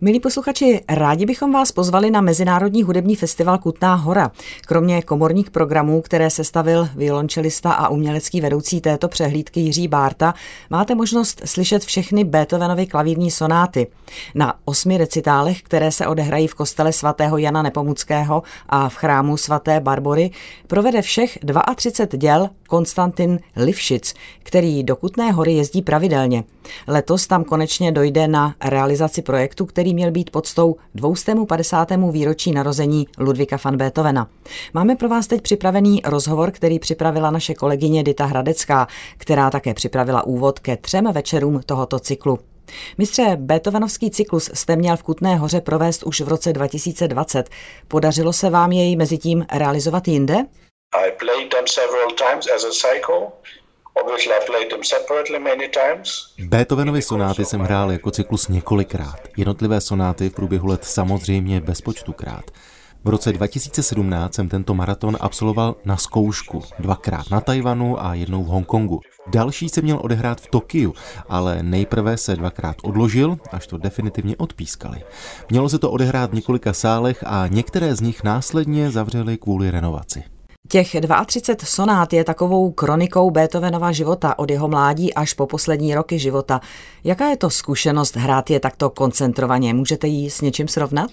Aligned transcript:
Milí 0.00 0.20
posluchači, 0.20 0.80
rádi 0.88 1.26
bychom 1.26 1.52
vás 1.52 1.72
pozvali 1.72 2.10
na 2.10 2.20
Mezinárodní 2.20 2.82
hudební 2.82 3.16
festival 3.16 3.58
Kutná 3.58 3.94
hora. 3.94 4.30
Kromě 4.66 5.02
komorních 5.02 5.50
programů, 5.50 6.02
které 6.02 6.30
sestavil 6.30 6.88
violončelista 6.96 7.72
a 7.72 7.88
umělecký 7.88 8.40
vedoucí 8.40 8.80
této 8.80 9.08
přehlídky 9.08 9.60
Jiří 9.60 9.88
Bárta, 9.88 10.34
máte 10.70 10.94
možnost 10.94 11.42
slyšet 11.44 11.84
všechny 11.84 12.24
Beethovenovy 12.24 12.86
klavírní 12.86 13.30
sonáty. 13.30 13.86
Na 14.34 14.54
osmi 14.64 14.98
recitálech, 14.98 15.62
které 15.62 15.92
se 15.92 16.06
odehrají 16.06 16.46
v 16.46 16.54
kostele 16.54 16.92
svatého 16.92 17.38
Jana 17.38 17.62
Nepomuckého 17.62 18.42
a 18.68 18.88
v 18.88 18.94
chrámu 18.94 19.36
svaté 19.36 19.80
Barbory, 19.80 20.30
provede 20.66 21.02
všech 21.02 21.38
32 21.76 22.18
děl 22.18 22.50
Konstantin 22.68 23.40
Livšic, 23.56 24.14
který 24.42 24.82
do 24.82 24.96
Kutné 24.96 25.32
hory 25.32 25.52
jezdí 25.52 25.82
pravidelně. 25.82 26.44
Letos 26.86 27.26
tam 27.26 27.44
konečně 27.44 27.92
dojde 27.92 28.28
na 28.28 28.54
realizaci 28.64 29.22
projektu, 29.22 29.66
který 29.66 29.87
měl 29.94 30.10
být 30.10 30.30
podstou 30.30 30.76
250. 30.94 31.88
výročí 32.10 32.52
narození 32.52 33.08
Ludvika 33.18 33.58
van 33.64 33.76
Beethovena. 33.76 34.28
Máme 34.74 34.96
pro 34.96 35.08
vás 35.08 35.26
teď 35.26 35.42
připravený 35.42 36.02
rozhovor, 36.04 36.50
který 36.50 36.78
připravila 36.78 37.30
naše 37.30 37.54
kolegyně 37.54 38.04
Dita 38.04 38.24
Hradecká, 38.24 38.86
která 39.16 39.50
také 39.50 39.74
připravila 39.74 40.26
úvod 40.26 40.58
ke 40.58 40.76
třem 40.76 41.12
večerům 41.12 41.60
tohoto 41.66 41.98
cyklu. 41.98 42.38
Mistře, 42.98 43.36
Beethovenovský 43.36 44.10
cyklus 44.10 44.50
jste 44.54 44.76
měl 44.76 44.96
v 44.96 45.02
Kutné 45.02 45.36
hoře 45.36 45.60
provést 45.60 46.02
už 46.02 46.20
v 46.20 46.28
roce 46.28 46.52
2020. 46.52 47.50
Podařilo 47.88 48.32
se 48.32 48.50
vám 48.50 48.72
jej 48.72 48.96
mezi 48.96 49.18
tím 49.18 49.46
realizovat 49.52 50.08
jinde? 50.08 50.34
I 50.92 51.10
played 51.18 51.50
them 51.50 51.66
several 51.66 52.10
times 52.16 52.46
as 52.56 52.64
a 52.64 52.70
cycle. 52.70 53.26
Beethovenovy 56.38 57.02
sonáty 57.02 57.44
jsem 57.44 57.60
hrál 57.60 57.92
jako 57.92 58.10
cyklus 58.10 58.48
několikrát. 58.48 59.18
Jednotlivé 59.36 59.80
sonáty 59.80 60.30
v 60.30 60.34
průběhu 60.34 60.66
let 60.68 60.84
samozřejmě 60.84 61.60
bezpočtukrát. 61.60 62.50
V 63.04 63.08
roce 63.08 63.32
2017 63.32 64.34
jsem 64.34 64.48
tento 64.48 64.74
maraton 64.74 65.16
absolvoval 65.20 65.76
na 65.84 65.96
zkoušku, 65.96 66.62
dvakrát 66.78 67.30
na 67.30 67.40
Tajvanu 67.40 68.04
a 68.04 68.14
jednou 68.14 68.44
v 68.44 68.46
Hongkongu. 68.46 69.00
Další 69.26 69.68
se 69.68 69.82
měl 69.82 70.00
odehrát 70.02 70.40
v 70.40 70.46
Tokiu, 70.46 70.94
ale 71.28 71.62
nejprve 71.62 72.16
se 72.16 72.36
dvakrát 72.36 72.76
odložil, 72.82 73.38
až 73.52 73.66
to 73.66 73.78
definitivně 73.78 74.36
odpískali. 74.36 75.02
Mělo 75.50 75.68
se 75.68 75.78
to 75.78 75.90
odehrát 75.90 76.30
v 76.30 76.34
několika 76.34 76.72
sálech 76.72 77.24
a 77.26 77.46
některé 77.46 77.94
z 77.94 78.00
nich 78.00 78.24
následně 78.24 78.90
zavřeli 78.90 79.36
kvůli 79.36 79.70
renovaci. 79.70 80.24
Těch 80.70 80.96
32 81.26 81.66
sonát 81.68 82.12
je 82.12 82.24
takovou 82.24 82.70
kronikou 82.70 83.30
Beethovenova 83.30 83.92
života 83.92 84.38
od 84.38 84.50
jeho 84.50 84.68
mládí 84.68 85.14
až 85.14 85.32
po 85.32 85.46
poslední 85.46 85.94
roky 85.94 86.18
života. 86.18 86.60
Jaká 87.04 87.28
je 87.28 87.36
to 87.36 87.50
zkušenost 87.50 88.16
hrát 88.16 88.50
je 88.50 88.60
takto 88.60 88.90
koncentrovaně? 88.90 89.74
Můžete 89.74 90.06
ji 90.06 90.30
s 90.30 90.40
něčím 90.40 90.68
srovnat? 90.68 91.10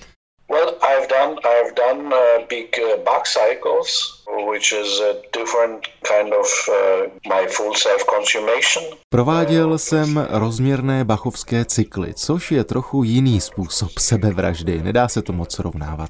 Well, 0.49 0.69
I've 0.69 1.07
done, 1.07 1.35
I've 1.41 1.73
done 1.75 2.15
uh, 2.15 2.47
big 2.49 2.75
uh, 2.77 3.03
Bach 3.03 3.23
cycles, 3.25 4.23
which 4.51 4.71
is 4.71 5.01
a 5.01 5.13
different 5.39 5.81
kind 6.01 6.33
of 6.33 6.47
uh, 6.69 7.35
my 7.35 7.47
full 7.47 7.73
self-consumation. 7.75 8.83
Prováděl 9.09 9.77
jsem 9.77 10.27
rozměrné 10.29 11.03
bachovské 11.03 11.65
cykly, 11.65 12.13
což 12.13 12.51
je 12.51 12.63
trochu 12.63 13.03
jiný 13.03 13.41
způsob 13.41 13.89
sebevraždy, 13.99 14.83
nedá 14.83 15.07
se 15.07 15.21
to 15.21 15.33
moc 15.33 15.55
srovnávat. 15.55 16.09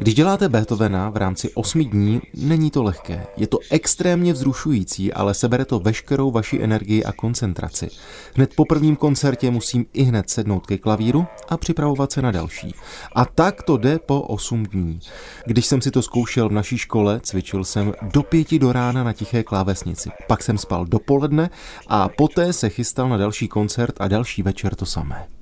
Když 0.00 0.14
děláte 0.14 0.48
Beethovena 0.48 1.10
v 1.10 1.16
rámci 1.16 1.50
osmi 1.54 1.84
dní, 1.84 2.20
není 2.34 2.70
to 2.70 2.82
lehké. 2.82 3.26
Je 3.36 3.46
to 3.46 3.58
extrémně 3.70 4.32
vzrušující, 4.32 5.12
ale 5.12 5.34
sebere 5.34 5.64
to 5.64 5.78
veškerou 5.78 6.30
vaši 6.30 6.62
energii 6.62 7.04
a 7.04 7.12
koncentraci. 7.12 7.88
Hned 8.34 8.54
po 8.54 8.64
prvním 8.64 8.96
koncertě 8.96 9.50
musím 9.50 9.86
i 9.92 10.02
hned 10.02 10.30
sednout 10.30 10.66
ke 10.66 10.78
klavíru 10.78 11.26
a 11.48 11.56
připravovat 11.56 12.12
se 12.12 12.22
na 12.22 12.30
další. 12.30 12.74
A 13.14 13.24
tak 13.24 13.62
to 13.62 13.76
jde 13.76 13.98
po 13.98 14.20
osm 14.20 14.62
dní. 14.62 15.00
Když 15.46 15.66
jsem 15.66 15.80
si 15.80 15.90
to 15.90 16.02
zkoušel 16.02 16.48
v 16.48 16.52
naší 16.52 16.78
škole, 16.78 17.20
cvičil 17.22 17.64
jsem 17.64 17.92
do 18.02 18.22
pěti 18.22 18.58
do 18.58 18.72
rána 18.72 19.04
na 19.04 19.12
tiché 19.12 19.42
klávesnici. 19.42 20.10
Pak 20.28 20.42
jsem 20.42 20.58
spal 20.58 20.84
dopoledne 20.84 21.50
a 21.86 22.08
poté 22.08 22.52
se 22.52 22.68
chystal 22.68 23.08
na 23.08 23.16
další 23.16 23.48
koncert 23.48 23.94
a 24.00 24.08
další 24.08 24.42
večer 24.42 24.74
to 24.74 24.86
samé. 24.86 25.39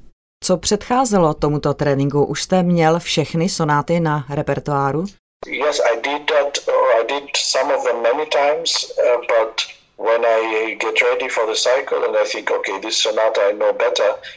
Co 0.48 0.56
předcházelo 0.56 1.34
tomuto 1.34 1.74
tréninku? 1.74 2.24
Už 2.24 2.42
jste 2.42 2.62
měl 2.62 2.98
všechny 2.98 3.48
sonáty 3.48 4.00
na 4.00 4.26
repertoáru? 4.28 5.04
Yes, 5.46 5.80
I 5.80 5.96
did 5.96 6.26
that. 6.26 6.58
I 7.00 7.06
did 7.06 7.36
some 7.36 7.76
of 7.76 7.84
them 7.84 8.02
many 8.02 8.26
times, 8.26 8.72
uh, 8.84 9.20
but 9.20 9.78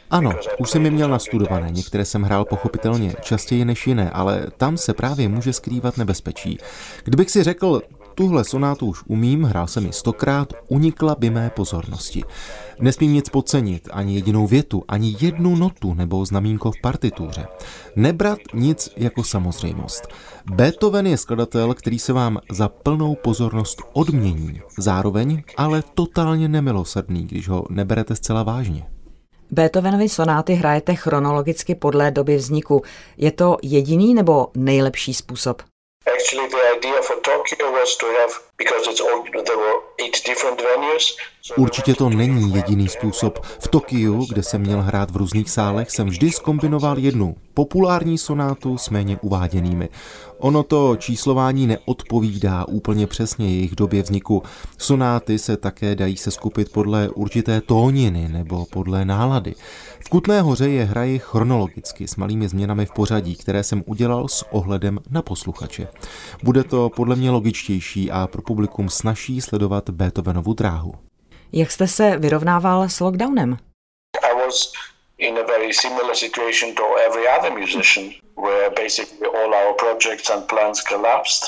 ano, 0.10 0.32
už 0.60 0.70
jsem 0.70 0.86
je 0.86 0.92
měl 0.92 1.10
nastudované, 1.10 1.72
některé 1.72 2.06
jsem 2.06 2.24
hrál 2.24 2.46
pochopitelně 2.46 3.14
častěji 3.22 3.66
než 3.66 3.88
jiné, 3.88 4.12
ale 4.14 4.48
tam 4.58 4.78
se 4.78 4.94
právě 4.94 5.30
může 5.30 5.54
skrývat 5.54 5.98
nebezpečí. 5.98 6.58
Kdybych 7.04 7.32
si 7.32 7.44
řekl, 7.44 7.82
Tuhle 8.16 8.44
sonátu 8.44 8.86
už 8.86 9.04
umím, 9.08 9.44
hrál 9.44 9.68
jsem 9.68 9.86
ji 9.86 9.94
stokrát, 9.94 10.54
unikla 10.68 11.16
by 11.20 11.30
mé 11.30 11.50
pozornosti. 11.50 12.24
Nesmím 12.80 13.14
nic 13.14 13.30
podcenit, 13.30 13.90
ani 13.92 14.16
jedinou 14.16 14.48
větu, 14.48 14.84
ani 14.88 15.16
jednu 15.20 15.56
notu 15.56 15.94
nebo 15.94 16.26
znamínko 16.26 16.72
v 16.72 16.82
partituře. 16.82 17.48
Nebrat 17.96 18.40
nic 18.54 18.90
jako 18.98 19.24
samozřejmost. 19.24 20.08
Beethoven 20.54 21.08
je 21.08 21.18
skladatel, 21.18 21.74
který 21.74 22.00
se 22.00 22.14
vám 22.14 22.40
za 22.52 22.68
plnou 22.68 23.16
pozornost 23.16 23.82
odmění, 23.94 24.62
zároveň 24.78 25.44
ale 25.58 25.84
totálně 25.94 26.48
nemilosrdný, 26.48 27.26
když 27.26 27.50
ho 27.50 27.66
neberete 27.70 28.16
zcela 28.16 28.44
vážně. 28.44 28.86
Beethovenovy 29.52 30.10
sonáty 30.10 30.54
hrajete 30.54 30.96
chronologicky 30.96 31.76
podle 31.76 32.12
doby 32.12 32.36
vzniku. 32.36 32.82
Je 33.18 33.32
to 33.32 33.58
jediný 33.64 34.14
nebo 34.14 34.48
nejlepší 34.58 35.14
způsob? 35.14 35.62
Actually, 36.06 36.50
the 36.50 36.78
idea 36.78 37.02
for 37.02 37.18
Tokyo 37.22 37.72
was 37.72 37.98
to 37.98 38.06
have, 38.20 38.34
because 38.58 38.90
it's 38.90 39.02
all, 39.02 39.24
there 39.24 39.58
were 39.58 39.80
eight 40.04 40.18
different 40.26 40.62
venues. 40.62 41.16
Určitě 41.58 41.94
to 41.94 42.10
není 42.10 42.54
jediný 42.56 42.88
způsob. 42.88 43.40
V 43.60 43.68
Tokiu, 43.68 44.26
kde 44.26 44.44
jsem 44.44 44.62
měl 44.62 44.82
hrát 44.82 45.12
v 45.12 45.16
různých 45.16 45.50
sálech, 45.50 45.92
jsem 45.92 46.08
vždy 46.08 46.32
skombinoval 46.32 46.98
jednu 46.98 47.36
populární 47.54 48.18
sonátu 48.18 48.78
s 48.78 48.90
méně 48.90 49.18
uváděnými. 49.22 49.90
Ono 50.38 50.64
to 50.64 50.96
číslování 50.96 51.68
neodpovídá 51.68 52.66
úplně 52.68 53.08
přesně 53.08 53.50
jejich 53.50 53.76
době 53.76 54.02
vzniku. 54.04 54.44
Sonáty 54.78 55.40
se 55.40 55.58
také 55.58 55.96
dají 55.96 56.18
se 56.18 56.32
skupit 56.32 56.72
podle 56.72 57.10
určité 57.10 57.62
tóniny 57.62 58.28
nebo 58.30 58.66
podle 58.66 59.06
nálady. 59.06 59.56
V 60.06 60.10
Kutné 60.10 60.42
hoře 60.42 60.70
je 60.70 60.84
hraji 60.84 61.20
chronologicky 61.20 62.08
s 62.08 62.16
malými 62.16 62.48
změnami 62.48 62.86
v 62.86 62.92
pořadí, 62.92 63.36
které 63.36 63.64
jsem 63.64 63.84
udělal 63.86 64.28
s 64.28 64.46
ohledem 64.52 65.00
na 65.10 65.22
posluchače. 65.22 65.88
Bude 66.44 66.64
to 66.64 66.90
podle 66.90 67.16
mě 67.16 67.32
logičtější 67.32 68.12
a 68.12 68.28
pro 68.28 68.42
publikum 68.42 68.90
snaží 68.90 69.42
sledovat 69.42 69.90
Beethovenovu 69.90 70.54
dráhu. 70.54 70.94
Jak 71.52 71.72
jste 71.72 71.88
se 71.88 72.18
vyrovnával 72.18 72.84
s 72.84 73.00
lockdownem? 73.00 73.58
I 74.32 74.46
was 74.46 74.72
in 75.18 75.38
a 75.38 75.44
very 75.44 75.74
similar 75.74 76.16
situation 76.16 76.76
to 76.76 76.84
every 77.08 77.28
other 77.40 77.52
musician, 77.52 78.12
where 78.36 78.70
basically 78.70 79.28
all 79.28 79.54
our 79.54 79.74
projects 79.78 80.30
and 80.30 80.46
plans 80.46 80.82
collapsed, 80.82 81.44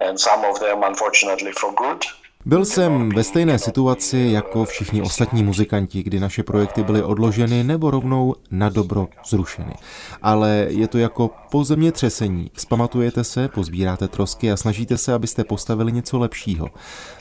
and 0.00 0.20
some 0.20 0.48
of 0.50 0.60
them 0.60 0.82
unfortunately 0.82 1.52
for 1.52 1.74
good. 1.74 2.04
Byl 2.46 2.64
jsem 2.64 3.08
ve 3.08 3.24
stejné 3.24 3.58
situaci 3.58 4.28
jako 4.32 4.64
všichni 4.64 5.02
ostatní 5.02 5.42
muzikanti, 5.42 6.02
kdy 6.02 6.20
naše 6.20 6.42
projekty 6.42 6.82
byly 6.82 7.02
odloženy 7.02 7.64
nebo 7.64 7.90
rovnou 7.90 8.34
na 8.50 8.68
dobro 8.68 9.08
zrušeny. 9.28 9.74
Ale 10.22 10.66
je 10.68 10.88
to 10.88 10.98
jako 10.98 11.30
po 11.50 11.64
zemětřesení. 11.64 12.50
Vzpamatujete 12.54 13.24
se, 13.24 13.48
pozbíráte 13.48 14.08
trosky 14.08 14.52
a 14.52 14.56
snažíte 14.56 14.98
se, 14.98 15.14
abyste 15.14 15.44
postavili 15.44 15.92
něco 15.92 16.18
lepšího. 16.18 16.68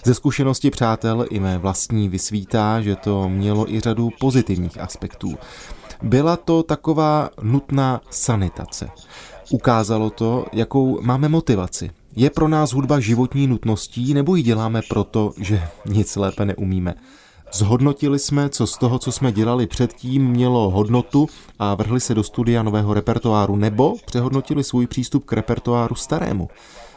Ze 0.03 0.13
zkušenosti 0.13 0.71
přátel 0.71 1.25
i 1.29 1.39
mé 1.39 1.57
vlastní 1.57 2.09
vysvítá, 2.09 2.81
že 2.81 2.95
to 2.95 3.29
mělo 3.29 3.73
i 3.73 3.79
řadu 3.79 4.09
pozitivních 4.19 4.79
aspektů. 4.79 5.35
Byla 6.01 6.37
to 6.37 6.63
taková 6.63 7.29
nutná 7.41 8.01
sanitace. 8.09 8.89
Ukázalo 9.49 10.09
to, 10.09 10.45
jakou 10.53 11.01
máme 11.01 11.29
motivaci, 11.29 11.91
je 12.17 12.29
pro 12.29 12.47
nás 12.47 12.73
hudba 12.73 12.99
životní 12.99 13.47
nutností 13.47 14.13
nebo 14.13 14.35
ji 14.35 14.43
děláme 14.43 14.81
proto, 14.89 15.33
že 15.41 15.67
nic 15.85 16.15
lépe 16.15 16.45
neumíme? 16.45 16.95
Zhodnotili 17.53 18.19
jsme, 18.19 18.49
co 18.49 18.67
z 18.67 18.77
toho, 18.77 18.99
co 18.99 19.11
jsme 19.11 19.31
dělali 19.31 19.67
předtím, 19.67 20.27
mělo 20.27 20.69
hodnotu 20.69 21.27
a 21.59 21.75
vrhli 21.75 21.99
se 21.99 22.15
do 22.15 22.23
studia 22.23 22.63
nového 22.63 22.93
repertoáru, 22.93 23.55
nebo 23.55 23.95
přehodnotili 24.05 24.63
svůj 24.63 24.87
přístup 24.87 25.25
k 25.25 25.33
repertoáru 25.33 25.95
starému. 25.95 26.49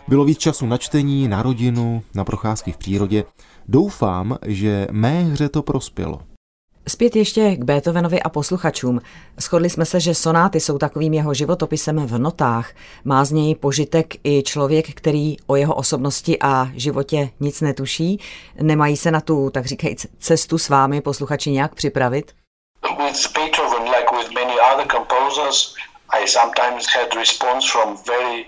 Bylo 0.08 0.24
víc 0.24 0.38
času 0.38 0.66
na 0.66 0.76
čtení, 0.76 1.28
na 1.28 1.42
rodinu, 1.42 2.02
na 2.14 2.24
procházky 2.24 2.72
v 2.72 2.76
přírodě. 2.76 3.24
Doufám, 3.68 4.36
že 4.46 4.86
mé 4.90 5.22
hře 5.22 5.48
to 5.48 5.62
prospělo. 5.62 6.29
Zpět 6.90 7.16
ještě 7.16 7.56
k 7.56 7.64
Beethovenovi 7.64 8.22
a 8.22 8.28
posluchačům. 8.28 9.00
Shodli 9.40 9.70
jsme 9.70 9.84
se, 9.86 10.00
že 10.00 10.14
sonáty 10.14 10.60
jsou 10.60 10.78
takovým 10.78 11.14
jeho 11.14 11.34
životopisem 11.34 12.06
v 12.06 12.18
notách. 12.18 12.70
Má 13.04 13.24
z 13.24 13.32
něj 13.32 13.54
požitek 13.54 14.14
i 14.24 14.42
člověk, 14.42 14.94
který 14.94 15.36
o 15.46 15.56
jeho 15.56 15.74
osobnosti 15.74 16.38
a 16.40 16.68
životě 16.74 17.30
nic 17.40 17.60
netuší. 17.60 18.20
Nemají 18.62 18.96
se 18.96 19.10
na 19.10 19.20
tu, 19.20 19.50
tak 19.50 19.66
říkajíc, 19.66 20.06
cestu 20.18 20.58
s 20.58 20.68
vámi 20.68 21.00
posluchači 21.00 21.50
nějak 21.50 21.74
připravit? 21.74 22.32
With 22.82 23.32
Beethoven, 23.34 23.82
like 23.82 24.10
with 24.18 24.34
many 24.34 24.54
other 24.72 24.86
composers, 24.86 25.74
I 26.08 26.28
sometimes 26.28 26.86
had 26.96 27.14
response 27.14 27.68
from 27.72 27.96
very 28.06 28.46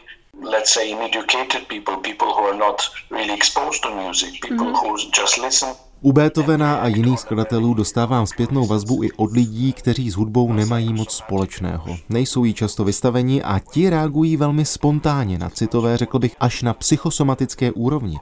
let's 0.50 0.72
say 0.74 0.92
uneducated 0.92 1.68
people, 1.68 1.96
people 1.96 2.28
who 2.28 2.44
are 2.50 2.58
not 2.58 2.82
really 3.10 3.34
exposed 3.34 3.82
to 3.82 3.90
music, 3.90 4.40
people 4.40 4.66
mm-hmm. 4.66 4.88
who 4.88 5.10
just 5.20 5.38
listen 5.38 5.74
u 6.02 6.12
Beethovena 6.12 6.74
a 6.74 6.86
jiných 6.86 7.20
skladatelů 7.20 7.74
dostávám 7.74 8.26
zpětnou 8.26 8.66
vazbu 8.66 9.02
i 9.02 9.12
od 9.12 9.32
lidí, 9.32 9.72
kteří 9.72 10.10
s 10.10 10.14
hudbou 10.14 10.52
nemají 10.52 10.92
moc 10.92 11.12
společného. 11.12 11.96
Nejsou 12.08 12.44
jí 12.44 12.54
často 12.54 12.84
vystaveni 12.84 13.42
a 13.42 13.58
ti 13.58 13.90
reagují 13.90 14.36
velmi 14.36 14.64
spontánně 14.64 15.38
na 15.38 15.50
citové, 15.50 15.96
řekl 15.96 16.18
bych, 16.18 16.36
až 16.40 16.62
na 16.62 16.74
psychosomatické 16.74 17.72
úrovni. 17.72 18.20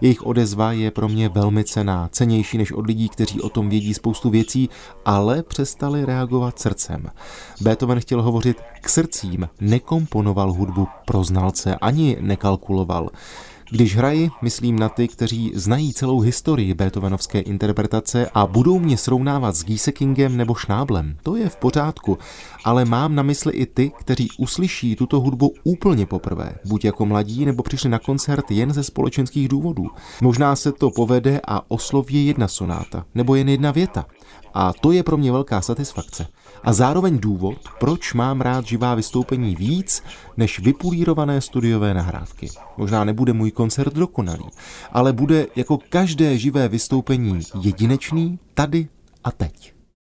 Jejich 0.00 0.26
odezva 0.26 0.72
je 0.72 0.90
pro 0.90 1.08
mě 1.08 1.28
velmi 1.28 1.64
cená, 1.64 2.08
cenější 2.12 2.58
než 2.58 2.72
od 2.72 2.86
lidí, 2.86 3.08
kteří 3.08 3.40
o 3.40 3.48
tom 3.48 3.68
vědí 3.68 3.94
spoustu 3.94 4.30
věcí, 4.30 4.68
ale 5.04 5.42
přestali 5.42 6.04
reagovat 6.04 6.58
srdcem. 6.58 7.06
Beethoven 7.60 8.00
chtěl 8.00 8.22
hovořit 8.22 8.56
k 8.80 8.88
srdcím, 8.88 9.48
nekomponoval 9.60 10.52
hudbu 10.52 10.88
pro 11.06 11.24
znalce, 11.24 11.76
ani 11.76 12.16
nekalkuloval. 12.20 13.08
Když 13.72 13.96
hraji, 13.96 14.30
myslím 14.42 14.78
na 14.78 14.88
ty, 14.88 15.08
kteří 15.08 15.52
znají 15.54 15.92
celou 15.92 16.20
historii 16.20 16.74
Beethovenovské 16.74 17.40
interpretace 17.40 18.30
a 18.34 18.46
budou 18.46 18.78
mě 18.78 18.96
srovnávat 18.96 19.56
s 19.56 19.64
Giesekingem 19.64 20.36
nebo 20.36 20.54
Šnáblem. 20.54 21.16
To 21.22 21.36
je 21.36 21.48
v 21.48 21.56
pořádku, 21.56 22.18
ale 22.64 22.84
mám 22.84 23.14
na 23.14 23.22
mysli 23.22 23.52
i 23.52 23.66
ty, 23.66 23.92
kteří 23.98 24.28
uslyší 24.38 24.96
tuto 24.96 25.20
hudbu 25.20 25.54
úplně 25.64 26.06
poprvé, 26.06 26.54
buď 26.64 26.84
jako 26.84 27.06
mladí, 27.06 27.44
nebo 27.44 27.62
přišli 27.62 27.90
na 27.90 27.98
koncert 27.98 28.50
jen 28.50 28.72
ze 28.72 28.84
společenských 28.84 29.48
důvodů. 29.48 29.86
Možná 30.22 30.56
se 30.56 30.72
to 30.72 30.90
povede 30.90 31.40
a 31.48 31.70
osloví 31.70 32.26
jedna 32.26 32.48
sonáta, 32.48 33.04
nebo 33.14 33.34
jen 33.34 33.48
jedna 33.48 33.70
věta. 33.70 34.06
A 34.54 34.72
to 34.72 34.92
je 34.92 35.02
pro 35.02 35.16
mě 35.16 35.32
velká 35.32 35.60
satisfakce. 35.60 36.26
A 36.64 36.72
zároveň 36.72 37.18
důvod, 37.18 37.58
proč 37.80 38.14
mám 38.14 38.40
rád 38.40 38.66
živá 38.66 38.94
vystoupení 38.94 39.54
víc 39.54 40.02
než 40.36 40.58
vypulírované 40.58 41.40
studiové 41.40 41.94
nahrávky. 41.94 42.48
Možná 42.76 43.04
nebude 43.04 43.32
můj 43.32 43.50
koncert 43.50 43.94
dokonalý, 43.94 44.44
ale 44.92 45.12
bude 45.12 45.46
jako 45.56 45.78
každé 45.88 46.38
živé 46.38 46.68
vystoupení 46.68 47.40
jedinečný 47.60 48.38
tady 48.54 48.88
a 49.24 49.30
teď. 49.30 49.81